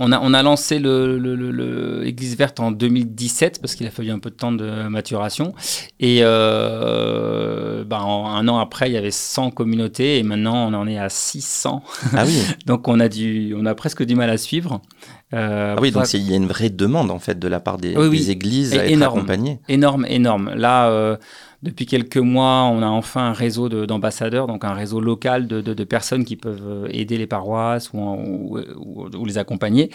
on, 0.00 0.10
a, 0.12 0.20
on 0.20 0.34
a 0.34 0.42
lancé 0.42 0.78
le, 0.78 1.18
le, 1.18 1.36
le, 1.36 2.34
verte 2.36 2.58
en 2.58 2.72
2017 2.72 3.60
parce 3.60 3.74
qu'il 3.74 3.86
a 3.86 3.90
fallu 3.90 4.10
un 4.10 4.18
peu 4.18 4.30
de 4.30 4.34
temps 4.34 4.52
de 4.52 4.88
maturation. 4.88 5.54
Et 6.00 6.18
euh, 6.22 7.84
bah 7.84 8.00
en, 8.02 8.26
un 8.26 8.48
an 8.48 8.58
après, 8.58 8.90
il 8.90 8.94
y 8.94 8.96
avait 8.96 9.10
100 9.10 9.50
communautés 9.50 10.18
et 10.18 10.22
maintenant 10.22 10.68
on 10.68 10.74
en 10.74 10.86
est 10.88 10.98
à 10.98 11.08
600. 11.08 11.82
Ah 12.12 12.24
oui. 12.26 12.42
donc 12.66 12.88
on 12.88 12.98
a, 12.98 13.08
du, 13.08 13.54
on 13.56 13.66
a 13.66 13.74
presque 13.74 14.02
du 14.04 14.14
mal 14.16 14.30
à 14.30 14.38
suivre. 14.38 14.80
Euh, 15.32 15.74
ah 15.76 15.80
oui, 15.80 15.90
donc 15.90 16.12
il 16.12 16.28
y 16.28 16.32
a 16.32 16.36
une 16.36 16.46
vraie 16.46 16.70
demande 16.70 17.10
en 17.10 17.18
fait 17.18 17.38
de 17.38 17.48
la 17.48 17.60
part 17.60 17.78
des, 17.78 17.96
oui, 17.96 18.06
oui. 18.06 18.18
des 18.18 18.30
églises 18.30 18.74
à 18.74 18.86
énorme, 18.86 19.02
être 19.02 19.16
accompagnées. 19.18 19.60
Énorme, 19.68 20.06
énorme. 20.08 20.52
Là, 20.54 20.88
euh, 20.90 21.16
depuis 21.64 21.86
quelques 21.86 22.18
mois, 22.18 22.64
on 22.64 22.82
a 22.82 22.86
enfin 22.86 23.22
un 23.22 23.32
réseau 23.32 23.68
d'ambassadeurs, 23.68 24.46
donc 24.46 24.64
un 24.64 24.74
réseau 24.74 25.00
local 25.00 25.48
de, 25.48 25.62
de, 25.62 25.72
de, 25.72 25.84
personnes 25.84 26.26
qui 26.26 26.36
peuvent 26.36 26.62
euh, 26.66 26.88
aider 26.90 27.16
les 27.16 27.26
paroisses 27.26 27.90
ou, 27.94 27.98
ou, 27.98 28.58
ou, 28.76 29.08
ou 29.16 29.24
les 29.24 29.38
accompagner. 29.38 29.90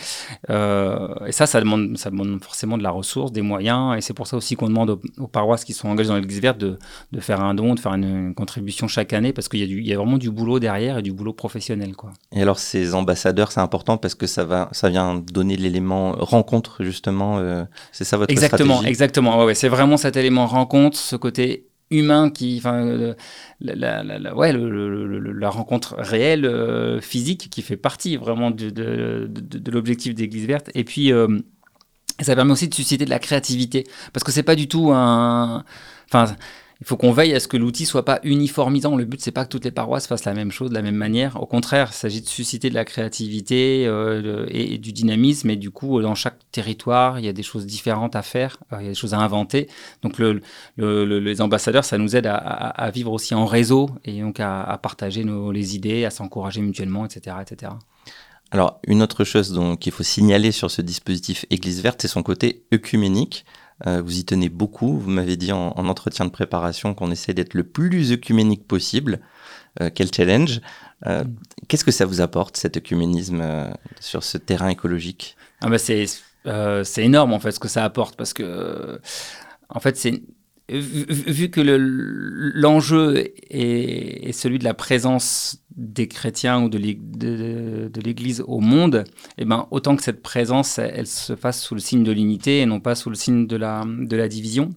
Euh, 0.49 1.13
et 1.27 1.31
ça, 1.31 1.45
ça 1.45 1.59
demande, 1.59 1.95
ça 1.95 2.09
demande 2.09 2.43
forcément 2.43 2.75
de 2.77 2.81
la 2.81 2.89
ressource, 2.89 3.31
des 3.31 3.43
moyens, 3.43 3.95
et 3.95 4.01
c'est 4.01 4.15
pour 4.15 4.25
ça 4.25 4.35
aussi 4.35 4.55
qu'on 4.55 4.67
demande 4.67 4.89
aux, 4.89 5.01
aux, 5.19 5.27
paroisses 5.27 5.63
qui 5.63 5.73
sont 5.73 5.88
engagées 5.89 6.09
dans 6.09 6.15
l'Église 6.15 6.41
verte 6.41 6.57
de, 6.57 6.79
de, 7.11 7.19
faire 7.19 7.39
un 7.39 7.53
don, 7.53 7.75
de 7.75 7.79
faire 7.79 7.93
une, 7.93 8.29
une 8.29 8.33
contribution 8.33 8.88
chaque 8.88 9.13
année, 9.13 9.31
parce 9.31 9.47
qu'il 9.47 9.59
y, 9.59 9.89
y, 9.89 9.93
a 9.93 9.97
vraiment 9.97 10.17
du 10.17 10.31
boulot 10.31 10.59
derrière 10.59 10.97
et 10.97 11.01
du 11.03 11.11
boulot 11.11 11.33
professionnel. 11.33 11.95
Quoi. 11.95 12.11
Et 12.31 12.41
alors, 12.41 12.57
ces 12.57 12.95
ambassadeurs, 12.95 13.51
c'est 13.51 13.61
important 13.61 13.97
parce 13.97 14.15
que 14.15 14.25
ça, 14.25 14.43
va, 14.43 14.69
ça 14.71 14.89
vient 14.89 15.23
donner 15.31 15.55
l'élément 15.55 16.13
rencontre, 16.13 16.83
justement. 16.83 17.38
Euh, 17.38 17.63
c'est 17.91 18.05
ça 18.05 18.17
votre 18.17 18.31
exactement, 18.31 18.75
stratégie? 18.75 18.89
Exactement, 18.89 19.38
ouais, 19.38 19.45
ouais. 19.45 19.55
c'est 19.55 19.69
vraiment 19.69 19.97
cet 19.97 20.17
élément 20.17 20.47
rencontre, 20.47 20.97
ce 20.97 21.15
côté 21.15 21.59
humain 21.91 22.29
qui, 22.29 22.58
enfin, 22.58 23.13
la, 23.60 24.36
ouais, 24.36 24.53
la 24.53 25.50
rencontre 25.50 25.96
réelle, 25.98 27.00
physique, 27.01 27.50
qui 27.50 27.62
fait 27.62 27.77
partie 27.77 28.17
vraiment 28.17 28.51
de, 28.51 28.69
de, 28.69 29.72
l'objectif 29.72 30.13
d'Église 30.13 30.46
verte. 30.46 30.69
Et 30.75 30.84
puis, 30.84 31.12
ça 32.19 32.36
permet 32.36 32.51
aussi 32.51 32.67
de 32.67 32.74
susciter 32.75 33.05
de 33.05 33.10
la 33.10 33.19
créativité, 33.19 33.86
parce 34.13 34.24
que 34.24 34.31
c'est 34.31 34.43
pas 34.43 34.55
du 34.55 34.67
tout 34.67 34.91
un, 34.91 35.63
enfin 36.12 36.36
il 36.81 36.88
faut 36.88 36.95
qu'on 36.95 37.12
veille 37.12 37.33
à 37.33 37.41
ce 37.41 37.50
que 37.50 37.57
l'outil 37.57 37.86
soit 37.86 38.05
pas 38.05 38.21
uniformisant. 38.24 38.95
Le 38.95 39.03
but, 39.03 39.19
c'est 39.19 39.31
pas 39.31 39.43
que 39.43 39.50
toutes 39.50 39.65
les 39.65 39.71
paroisses 39.71 40.07
fassent 40.07 40.24
la 40.24 40.33
même 40.33 40.51
chose 40.51 40.69
de 40.69 40.75
la 40.75 40.81
même 40.81 40.95
manière. 40.95 41.41
Au 41.41 41.45
contraire, 41.45 41.89
il 41.91 41.95
s'agit 41.95 42.21
de 42.21 42.27
susciter 42.27 42.69
de 42.69 42.75
la 42.75 42.86
créativité 42.86 43.86
euh, 43.86 44.45
et, 44.50 44.77
du 44.77 44.93
dynamisme. 44.93 45.50
Et 45.50 45.57
du 45.57 45.71
coup, 45.71 46.01
dans 46.01 46.15
chaque 46.15 46.38
territoire, 46.53 47.19
il 47.19 47.25
y 47.25 47.27
a 47.27 47.33
des 47.33 47.43
choses 47.43 47.65
différentes 47.65 48.15
à 48.15 48.21
faire, 48.21 48.59
euh, 48.71 48.77
il 48.79 48.83
y 48.83 48.88
a 48.88 48.91
des 48.91 48.95
choses 48.95 49.13
à 49.13 49.19
inventer. 49.19 49.67
Donc, 50.03 50.19
le, 50.19 50.41
les 50.77 51.41
ambassadeurs, 51.41 51.83
ça 51.83 51.98
nous 51.98 52.15
aide 52.15 52.27
à, 52.27 52.91
vivre 52.93 53.12
aussi 53.12 53.36
en 53.36 53.45
réseau 53.45 53.89
et 54.05 54.21
donc 54.21 54.39
à, 54.39 54.79
partager 54.81 55.25
nos, 55.25 55.51
les 55.51 55.75
idées, 55.75 56.05
à 56.05 56.12
s'encourager 56.12 56.62
mutuellement, 56.62 57.05
etc., 57.05 57.36
etc. 57.41 57.74
Alors, 58.51 58.79
une 58.88 59.03
autre 59.03 59.25
chose 59.25 59.59
qu'il 59.81 59.91
faut 59.91 60.03
signaler 60.03 60.53
sur 60.53 60.71
ce 60.71 60.81
dispositif 60.81 61.45
Église 61.50 61.81
verte, 61.83 62.01
c'est 62.01 62.07
son 62.07 62.24
côté 62.24 62.63
œcuménique. 62.74 63.45
Euh, 63.88 64.01
vous 64.01 64.19
y 64.19 64.25
tenez 64.25 64.50
beaucoup. 64.50 64.98
Vous 64.98 65.09
m'avez 65.09 65.38
dit 65.38 65.51
en, 65.51 65.71
entretien 65.71 66.25
de 66.25 66.31
préparation 66.31 66.93
qu'on 66.93 67.12
essaie 67.12 67.33
d'être 67.33 67.53
le 67.53 67.63
plus 67.63 68.12
œcuménique 68.12 68.67
possible. 68.67 69.19
Euh, 69.81 69.89
quel 69.93 70.13
challenge. 70.13 70.62
Euh, 71.07 71.24
mm. 71.24 71.36
Qu'est-ce 71.67 71.86
que 71.86 71.91
ça 71.91 72.05
vous 72.05 72.21
apporte, 72.21 72.57
cet 72.57 72.77
œcuménisme 72.77 73.43
sur 74.00 74.24
ce 74.24 74.38
terrain 74.38 74.69
écologique? 74.69 75.38
Ah 75.62 75.69
bah 75.69 75.77
c'est, 75.77 76.05
c'est 76.83 77.03
énorme, 77.03 77.33
en 77.33 77.39
fait, 77.39 77.51
ce 77.51 77.59
que 77.59 77.67
ça 77.67 77.83
apporte. 77.83 78.15
Parce 78.15 78.33
que, 78.33 79.00
en 79.69 79.79
fait, 79.79 79.98
c'est 79.98 80.21
vu 80.69 81.50
que 81.50 81.62
l'enjeu 81.62 83.31
est, 83.50 84.31
celui 84.33 84.59
de 84.59 84.63
la 84.63 84.74
présence 84.74 85.63
des 85.79 86.07
chrétiens 86.07 86.62
ou 86.62 86.69
de 86.69 86.77
l'Église 86.77 88.43
au 88.45 88.59
monde, 88.59 89.05
eh 89.38 89.45
ben, 89.45 89.67
autant 89.71 89.95
que 89.95 90.03
cette 90.03 90.21
présence, 90.21 90.77
elle, 90.77 91.07
se 91.07 91.36
fasse 91.36 91.62
sous 91.62 91.74
le 91.74 91.79
signe 91.79 92.03
de 92.03 92.12
l'unité 92.12 92.59
et 92.59 92.65
non 92.65 92.79
pas 92.79 92.95
sous 92.95 93.09
le 93.09 93.15
signe 93.15 93.48
de 93.48 93.55
la, 93.55 93.86
de 93.86 94.17
la 94.17 94.27
division. 94.27 94.71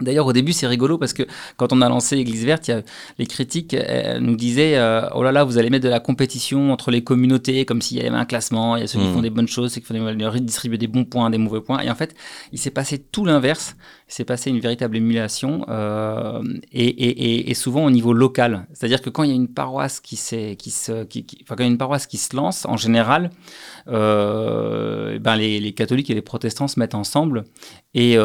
D'ailleurs, 0.00 0.26
au 0.26 0.32
début, 0.32 0.52
c'est 0.52 0.66
rigolo 0.66 0.98
parce 0.98 1.12
que 1.12 1.22
quand 1.56 1.72
on 1.72 1.80
a 1.80 1.88
lancé 1.88 2.16
l'Église 2.16 2.44
verte, 2.44 2.70
les 3.18 3.26
critiques 3.26 3.76
nous 4.18 4.34
disaient 4.34 4.76
euh, 4.76 5.08
Oh 5.14 5.22
là 5.22 5.30
là, 5.30 5.44
vous 5.44 5.58
allez 5.58 5.70
mettre 5.70 5.84
de 5.84 5.90
la 5.90 6.00
compétition 6.00 6.72
entre 6.72 6.90
les 6.90 7.04
communautés, 7.04 7.64
comme 7.64 7.80
s'il 7.80 7.98
y 7.98 8.00
avait 8.00 8.08
un 8.10 8.24
classement. 8.24 8.76
Il 8.76 8.80
y 8.80 8.82
a 8.84 8.86
ceux 8.86 8.98
qui 8.98 9.06
mmh. 9.06 9.12
font 9.12 9.20
des 9.20 9.30
bonnes 9.30 9.48
choses, 9.48 9.72
ceux 9.72 9.80
qui 9.80 9.86
font 9.86 9.94
des, 9.94 10.26
redistribuer 10.26 10.78
des 10.78 10.88
bons 10.88 11.04
points, 11.04 11.30
des 11.30 11.38
mauvais 11.38 11.60
points. 11.60 11.80
Et 11.80 11.90
en 11.90 11.94
fait, 11.94 12.14
il 12.50 12.58
s'est 12.58 12.70
passé 12.70 12.98
tout 12.98 13.24
l'inverse. 13.24 13.76
S'est 14.06 14.24
passé 14.24 14.50
une 14.50 14.60
véritable 14.60 14.96
émulation 14.96 15.64
euh, 15.68 16.42
et, 16.72 17.54
souvent 17.54 17.84
au 17.84 17.90
niveau 17.90 18.12
local. 18.12 18.66
C'est-à-dire 18.72 19.00
que 19.00 19.08
quand 19.10 19.22
il 19.22 19.30
y 19.30 19.32
a 19.32 19.34
une 19.34 19.48
paroisse 19.48 19.98
qui, 20.00 20.16
se, 20.16 20.54
quand 21.48 21.64
une 21.64 21.78
paroisse 21.78 22.06
qui 22.06 22.18
se 22.18 22.36
lance, 22.36 22.66
en 22.66 22.76
général, 22.76 23.30
euh, 23.88 25.18
ben 25.18 25.36
les, 25.36 25.72
catholiques 25.72 26.10
et 26.10 26.14
les 26.14 26.22
protestants 26.22 26.68
se 26.68 26.78
mettent 26.78 26.94
ensemble 26.94 27.44
et 27.94 28.16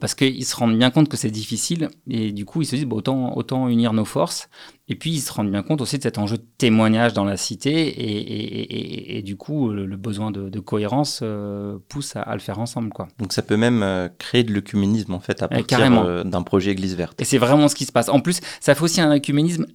parce 0.00 0.14
qu'ils 0.14 0.46
se 0.46 0.56
rendent 0.56 0.78
bien 0.78 0.90
compte 0.90 1.08
que 1.08 1.16
c'est 1.16 1.30
difficile 1.30 1.90
et 2.08 2.32
du 2.32 2.44
coup 2.44 2.62
ils 2.62 2.66
se 2.66 2.76
disent 2.76 2.88
autant 2.90 3.68
unir 3.68 3.92
nos 3.92 4.04
forces 4.04 4.48
et 4.88 4.94
puis 4.94 5.10
ils 5.10 5.20
se 5.20 5.32
rendent 5.32 5.50
bien 5.50 5.62
compte 5.62 5.80
aussi 5.80 5.98
de 5.98 6.02
cet 6.02 6.18
enjeu 6.18 6.38
de 6.38 6.46
témoignage 6.56 7.12
dans 7.12 7.24
la 7.24 7.36
cité 7.36 7.70
et, 7.70 9.18
et, 9.18 9.22
du 9.22 9.36
coup 9.36 9.70
le, 9.70 9.96
besoin 9.96 10.30
de, 10.30 10.60
cohérence 10.60 11.20
euh, 11.22 11.78
pousse 11.88 12.16
à, 12.16 12.32
le 12.32 12.40
faire 12.40 12.58
ensemble 12.58 12.90
quoi. 12.90 13.08
Donc 13.18 13.32
ça 13.32 13.42
peut 13.42 13.56
même 13.56 13.82
euh, 13.82 14.08
créer 14.18 14.44
de 14.44 14.52
l'œcuménisme 14.52 15.14
en 15.14 15.20
fait 15.20 15.42
à 15.42 15.48
partir 15.48 15.80
euh, 15.80 16.24
d'un 16.24 16.42
projet 16.42 16.70
Église 16.70 16.96
verte. 16.96 17.20
Et 17.20 17.24
c'est 17.24 17.38
vraiment 17.38 17.68
ce 17.68 17.74
qui 17.74 17.84
se 17.84 17.92
passe. 17.92 18.08
En 18.08 18.20
plus 18.20 18.40
ça 18.60 18.74
fait 18.74 18.82
aussi 18.82 19.00
un 19.00 19.10
œcuménisme 19.10 19.66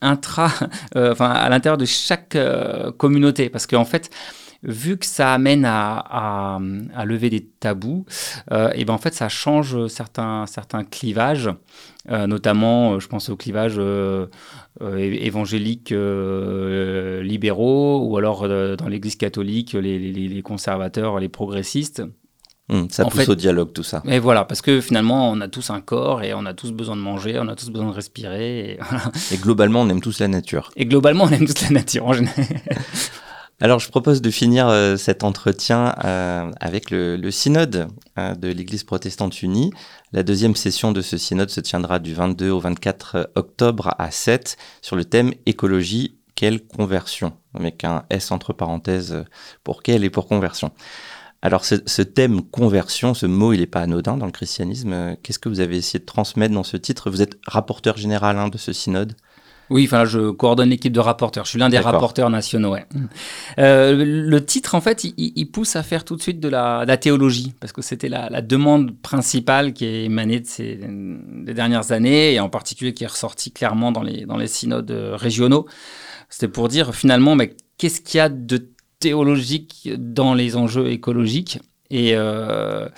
intra, 0.00 0.50
enfin 0.96 1.30
à 1.30 1.48
l'intérieur 1.48 1.78
de 1.78 1.84
chaque 1.84 2.36
communauté 2.98 3.50
parce 3.50 3.66
qu'en 3.66 3.84
fait 3.84 4.10
vu 4.62 4.96
que 4.96 5.06
ça 5.06 5.34
amène 5.34 5.64
à, 5.64 6.58
lever 7.04 7.30
des 7.30 7.44
tabous, 7.44 8.04
euh, 8.52 8.70
et 8.74 8.84
ben 8.84 8.94
en 8.94 8.98
fait 8.98 9.14
ça 9.14 9.28
change 9.28 9.86
certains, 9.88 10.46
certains 10.46 10.84
clivages, 10.84 11.50
euh, 12.10 12.26
notamment 12.26 12.94
euh, 12.94 13.00
je 13.00 13.06
pense 13.06 13.28
aux 13.28 13.36
clivages 13.36 13.80
évangéliques 14.80 15.94
libéraux 17.22 18.06
ou 18.06 18.16
alors 18.16 18.48
dans 18.48 18.88
l'Église 18.88 19.16
catholique 19.16 19.74
les, 19.74 20.42
conservateurs, 20.42 21.20
les 21.20 21.28
progressistes. 21.28 22.02
Hum, 22.68 22.88
ça 22.90 23.04
pousse 23.04 23.28
au 23.28 23.34
dialogue, 23.34 23.72
tout 23.72 23.82
ça. 23.82 24.02
Et 24.06 24.20
voilà, 24.20 24.44
parce 24.44 24.62
que 24.62 24.80
finalement, 24.80 25.30
on 25.30 25.40
a 25.40 25.48
tous 25.48 25.70
un 25.70 25.80
corps 25.80 26.22
et 26.22 26.32
on 26.32 26.46
a 26.46 26.54
tous 26.54 26.70
besoin 26.70 26.96
de 26.96 27.02
manger, 27.02 27.38
on 27.38 27.48
a 27.48 27.56
tous 27.56 27.70
besoin 27.70 27.88
de 27.88 27.94
respirer. 27.94 28.70
Et, 28.70 28.78
et 29.32 29.36
globalement, 29.36 29.82
on 29.82 29.88
aime 29.88 30.00
tous 30.00 30.20
la 30.20 30.28
nature. 30.28 30.70
Et 30.76 30.86
globalement, 30.86 31.24
on 31.24 31.30
aime 31.30 31.44
tous 31.44 31.60
la 31.62 31.70
nature 31.70 32.06
en 32.06 32.12
général. 32.12 32.46
Alors, 33.62 33.78
je 33.78 33.88
propose 33.88 34.22
de 34.22 34.30
finir 34.32 34.66
euh, 34.66 34.96
cet 34.96 35.22
entretien 35.22 35.94
euh, 36.02 36.50
avec 36.58 36.90
le, 36.90 37.30
synode 37.30 37.86
euh, 38.18 38.34
de 38.34 38.48
l'Église 38.48 38.82
protestante 38.82 39.40
unie. 39.40 39.72
La 40.12 40.24
deuxième 40.24 40.56
session 40.56 40.90
de 40.90 41.00
ce 41.00 41.16
synode 41.16 41.48
se 41.48 41.60
tiendra 41.60 42.00
du 42.00 42.12
22 42.12 42.50
au 42.50 42.58
24 42.58 43.30
octobre 43.36 43.94
à 44.00 44.10
7 44.10 44.56
sur 44.80 44.96
le 44.96 45.04
thème 45.04 45.32
écologie, 45.46 46.18
quelle 46.34 46.66
conversion? 46.66 47.34
Avec 47.54 47.84
un 47.84 48.04
S 48.10 48.32
entre 48.32 48.52
parenthèses 48.52 49.24
pour 49.62 49.84
quelle 49.84 50.02
et 50.02 50.10
pour 50.10 50.26
conversion. 50.26 50.72
Alors, 51.40 51.64
ce, 51.64 52.02
thème 52.02 52.42
conversion, 52.42 53.14
ce 53.14 53.26
mot, 53.26 53.52
il 53.52 53.60
n'est 53.60 53.66
pas 53.68 53.82
anodin 53.82 54.16
dans 54.16 54.26
le 54.26 54.32
christianisme. 54.32 55.14
Qu'est-ce 55.22 55.38
que 55.38 55.48
vous 55.48 55.60
avez 55.60 55.76
essayé 55.76 56.00
de 56.00 56.04
transmettre 56.04 56.52
dans 56.52 56.64
ce 56.64 56.76
titre? 56.76 57.10
Vous 57.10 57.22
êtes 57.22 57.38
rapporteur 57.46 57.96
général 57.96 58.38
hein, 58.38 58.48
de 58.48 58.58
ce 58.58 58.72
synode? 58.72 59.14
Oui, 59.70 59.84
enfin, 59.84 60.04
je 60.04 60.30
coordonne 60.30 60.70
l'équipe 60.70 60.92
de 60.92 61.00
rapporteurs. 61.00 61.44
Je 61.44 61.50
suis 61.50 61.58
l'un 61.58 61.68
des 61.68 61.78
rapporteurs 61.78 62.30
nationaux. 62.30 62.72
Ouais. 62.72 62.86
Euh, 63.58 64.04
le 64.04 64.44
titre, 64.44 64.74
en 64.74 64.80
fait, 64.80 65.04
il, 65.04 65.46
pousse 65.46 65.76
à 65.76 65.82
faire 65.82 66.04
tout 66.04 66.16
de 66.16 66.22
suite 66.22 66.40
de 66.40 66.48
la, 66.48 66.96
théologie, 66.96 67.54
parce 67.60 67.72
que 67.72 67.82
c'était 67.82 68.08
la, 68.08 68.42
demande 68.42 68.96
principale 69.00 69.72
qui 69.72 69.86
est 69.86 70.04
émanée 70.04 70.40
de 70.40 70.46
ces 70.46 70.78
des 70.78 71.54
dernières 71.54 71.92
années, 71.92 72.34
et 72.34 72.40
en 72.40 72.48
particulier 72.48 72.92
qui 72.92 73.04
est 73.04 73.08
ressortie 73.08 73.52
clairement 73.52 73.92
dans 73.92 74.02
les, 74.02 74.26
dans 74.26 74.36
les 74.36 74.46
synodes 74.46 74.90
régionaux. 74.90 75.66
C'était 76.28 76.48
pour 76.48 76.68
dire 76.68 76.94
finalement, 76.94 77.34
mais 77.34 77.56
qu'est-ce 77.78 78.00
qu'il 78.00 78.18
y 78.18 78.20
a 78.20 78.28
de 78.28 78.70
théologique 79.00 79.90
dans 79.96 80.34
les 80.34 80.56
enjeux 80.56 80.90
écologiques? 80.90 81.58
Euh, 81.92 82.88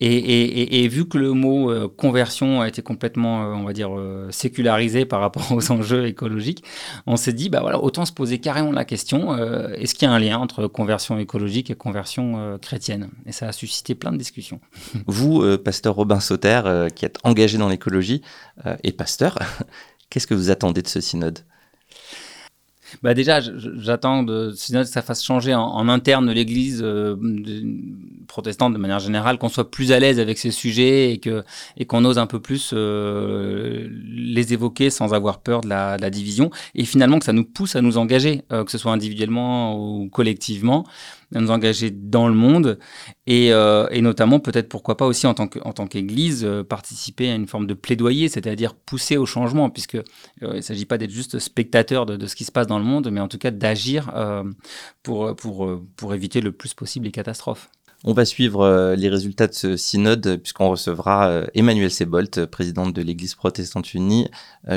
et, 0.00 0.14
et, 0.16 0.84
et, 0.84 0.88
vu 0.88 1.08
que 1.08 1.18
le 1.18 1.32
mot 1.32 1.70
euh, 1.70 1.88
conversion 1.88 2.60
a 2.60 2.68
été 2.68 2.82
complètement, 2.82 3.44
euh, 3.44 3.54
on 3.54 3.64
va 3.64 3.72
dire, 3.72 3.90
sécularisé 4.30 5.04
par 5.04 5.20
rapport 5.20 5.50
aux 5.52 5.72
enjeux 5.72 6.06
écologiques, 6.06 6.64
on 7.06 7.16
s'est 7.16 7.32
dit, 7.32 7.48
bah 7.48 7.60
voilà, 7.60 7.80
autant 7.80 8.04
se 8.04 8.12
poser 8.12 8.38
carrément 8.38 8.72
la 8.72 8.84
question 8.84 9.34
est-ce 9.74 9.94
qu'il 9.94 10.06
y 10.08 10.10
a 10.10 10.14
un 10.14 10.18
lien 10.18 10.38
entre 10.38 10.66
conversion 10.66 11.18
écologique 11.18 11.70
et 11.70 11.74
conversion 11.74 12.58
chrétienne? 12.60 13.08
Et 13.26 13.32
ça 13.32 13.48
a 13.48 13.52
suscité 13.52 13.94
plein 13.94 14.12
de 14.12 14.18
discussions. 14.18 14.60
Vous, 15.06 15.42
pasteur 15.58 15.94
Robin 15.94 16.20
Sauter, 16.20 16.88
qui 16.94 17.04
êtes 17.04 17.18
engagé 17.24 17.58
dans 17.58 17.68
l'écologie 17.68 18.22
et 18.82 18.92
pasteur, 18.92 19.38
qu'est-ce 20.10 20.26
que 20.26 20.34
vous 20.34 20.50
attendez 20.50 20.82
de 20.82 20.88
ce 20.88 21.00
synode? 21.00 21.40
Bah 23.02 23.14
déjà, 23.14 23.40
j'attends 23.40 24.24
que 24.24 24.52
ça 24.54 25.02
fasse 25.02 25.24
changer 25.24 25.54
en, 25.54 25.88
interne 25.88 26.30
l'Église 26.30 26.80
euh, 26.82 27.16
protestante 28.26 28.72
de 28.72 28.78
manière 28.78 28.98
générale, 28.98 29.38
qu'on 29.38 29.48
soit 29.48 29.70
plus 29.70 29.92
à 29.92 29.98
l'aise 29.98 30.18
avec 30.18 30.38
ces 30.38 30.50
sujets 30.50 31.12
et 31.12 31.18
que 31.18 31.44
et 31.76 31.84
qu'on 31.84 32.04
ose 32.04 32.18
un 32.18 32.26
peu 32.26 32.40
plus 32.40 32.70
euh, 32.72 33.88
les 34.06 34.52
évoquer 34.52 34.90
sans 34.90 35.14
avoir 35.14 35.38
peur 35.40 35.60
de 35.60 35.68
la, 35.68 36.10
division. 36.10 36.50
Et 36.74 36.84
finalement, 36.84 37.18
que 37.18 37.24
ça 37.24 37.32
nous 37.32 37.44
pousse 37.44 37.76
à 37.76 37.82
nous 37.82 37.98
engager, 37.98 38.42
euh, 38.52 38.64
que 38.64 38.70
ce 38.70 38.78
soit 38.78 38.92
individuellement 38.92 39.76
ou 39.78 40.08
collectivement 40.08 40.84
à 41.34 41.40
nous 41.40 41.50
engager 41.50 41.90
dans 41.90 42.28
le 42.28 42.34
monde 42.34 42.78
et, 43.26 43.52
euh, 43.52 43.86
et 43.90 44.00
notamment 44.00 44.40
peut-être 44.40 44.68
pourquoi 44.68 44.96
pas 44.96 45.06
aussi 45.06 45.26
en 45.26 45.34
tant 45.34 45.86
qu'Église 45.86 46.44
euh, 46.44 46.62
participer 46.62 47.30
à 47.30 47.34
une 47.34 47.46
forme 47.46 47.66
de 47.66 47.74
plaidoyer, 47.74 48.28
c'est-à-dire 48.28 48.74
pousser 48.74 49.16
au 49.16 49.26
changement, 49.26 49.70
puisque 49.70 49.96
euh, 49.96 50.02
il 50.42 50.56
ne 50.56 50.60
s'agit 50.60 50.84
pas 50.84 50.98
d'être 50.98 51.10
juste 51.10 51.38
spectateur 51.38 52.06
de, 52.06 52.16
de, 52.16 52.26
ce 52.26 52.36
qui 52.36 52.44
se 52.44 52.52
passe 52.52 52.66
dans 52.66 52.78
le 52.78 52.84
monde, 52.84 53.10
mais 53.10 53.20
en 53.20 53.28
tout 53.28 53.38
cas 53.38 53.50
d'agir 53.50 54.12
pour, 55.02 55.34
pour, 55.36 55.80
pour 55.96 56.14
éviter 56.14 56.40
le 56.40 56.52
plus 56.52 56.74
possible 56.74 57.06
les 57.06 57.12
catastrophes. 57.12 57.70
On 58.04 58.12
va 58.12 58.24
suivre 58.26 58.94
les 58.96 59.08
résultats 59.08 59.46
de 59.46 59.54
ce 59.54 59.76
synode 59.76 60.36
puisqu'on 60.42 60.68
recevra 60.68 61.42
Emmanuel 61.54 61.90
Sebolt, 61.90 62.44
présidente 62.46 62.92
de 62.92 63.02
l'Église 63.02 63.34
protestante 63.34 63.94
unie, 63.94 64.28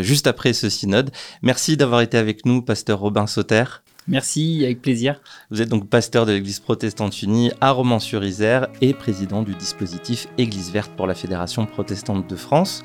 juste 0.02 0.28
après 0.28 0.54
ce 0.54 0.70
synode. 0.70 1.12
Merci 1.42 1.76
d'avoir 1.76 2.02
été 2.02 2.18
avec 2.18 2.46
nous, 2.46 2.62
pasteur 2.62 3.00
Robin 3.00 3.28
Sauter. 3.28 3.66
Merci, 4.08 4.62
avec 4.64 4.82
plaisir. 4.82 5.20
Vous 5.52 5.62
êtes 5.62 5.70
donc 5.70 5.90
pasteur 5.90 6.26
de 6.26 6.32
l'Église 6.32 6.60
protestante 6.60 7.22
unie 7.22 7.52
à 7.60 7.72
Romans-sur-Isère 7.72 8.68
et 8.82 8.94
président 8.94 9.44
du 9.44 9.54
dispositif 9.54 10.28
Église 10.38 10.72
verte 10.72 10.92
pour 10.96 11.08
la 11.08 11.16
Fédération 11.16 11.66
protestante 11.66 12.30
de 12.30 12.36
France. 12.36 12.84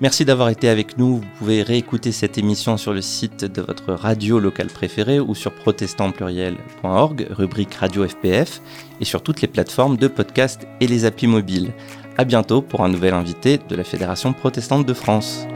Merci 0.00 0.24
d'avoir 0.24 0.48
été 0.48 0.68
avec 0.68 0.98
nous. 0.98 1.16
Vous 1.16 1.26
pouvez 1.38 1.62
réécouter 1.62 2.12
cette 2.12 2.36
émission 2.38 2.76
sur 2.76 2.92
le 2.92 3.00
site 3.00 3.44
de 3.44 3.62
votre 3.62 3.92
radio 3.92 4.38
locale 4.38 4.66
préférée 4.66 5.20
ou 5.20 5.34
sur 5.34 5.52
protestantpluriel.org, 5.52 7.26
rubrique 7.30 7.74
Radio 7.74 8.06
FPF, 8.06 8.60
et 9.00 9.04
sur 9.04 9.22
toutes 9.22 9.40
les 9.40 9.48
plateformes 9.48 9.96
de 9.96 10.08
podcast 10.08 10.66
et 10.80 10.86
les 10.86 11.04
applis 11.04 11.28
mobiles. 11.28 11.72
À 12.16 12.24
bientôt 12.24 12.62
pour 12.62 12.82
un 12.84 12.88
nouvel 12.88 13.14
invité 13.14 13.58
de 13.68 13.74
la 13.76 13.84
Fédération 13.84 14.32
protestante 14.32 14.86
de 14.86 14.94
France. 14.94 15.46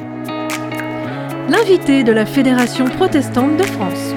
L'invité 1.49 2.05
de 2.05 2.13
la 2.13 2.27
Fédération 2.27 2.85
protestante 2.87 3.57
de 3.57 3.65
France. 3.65 4.15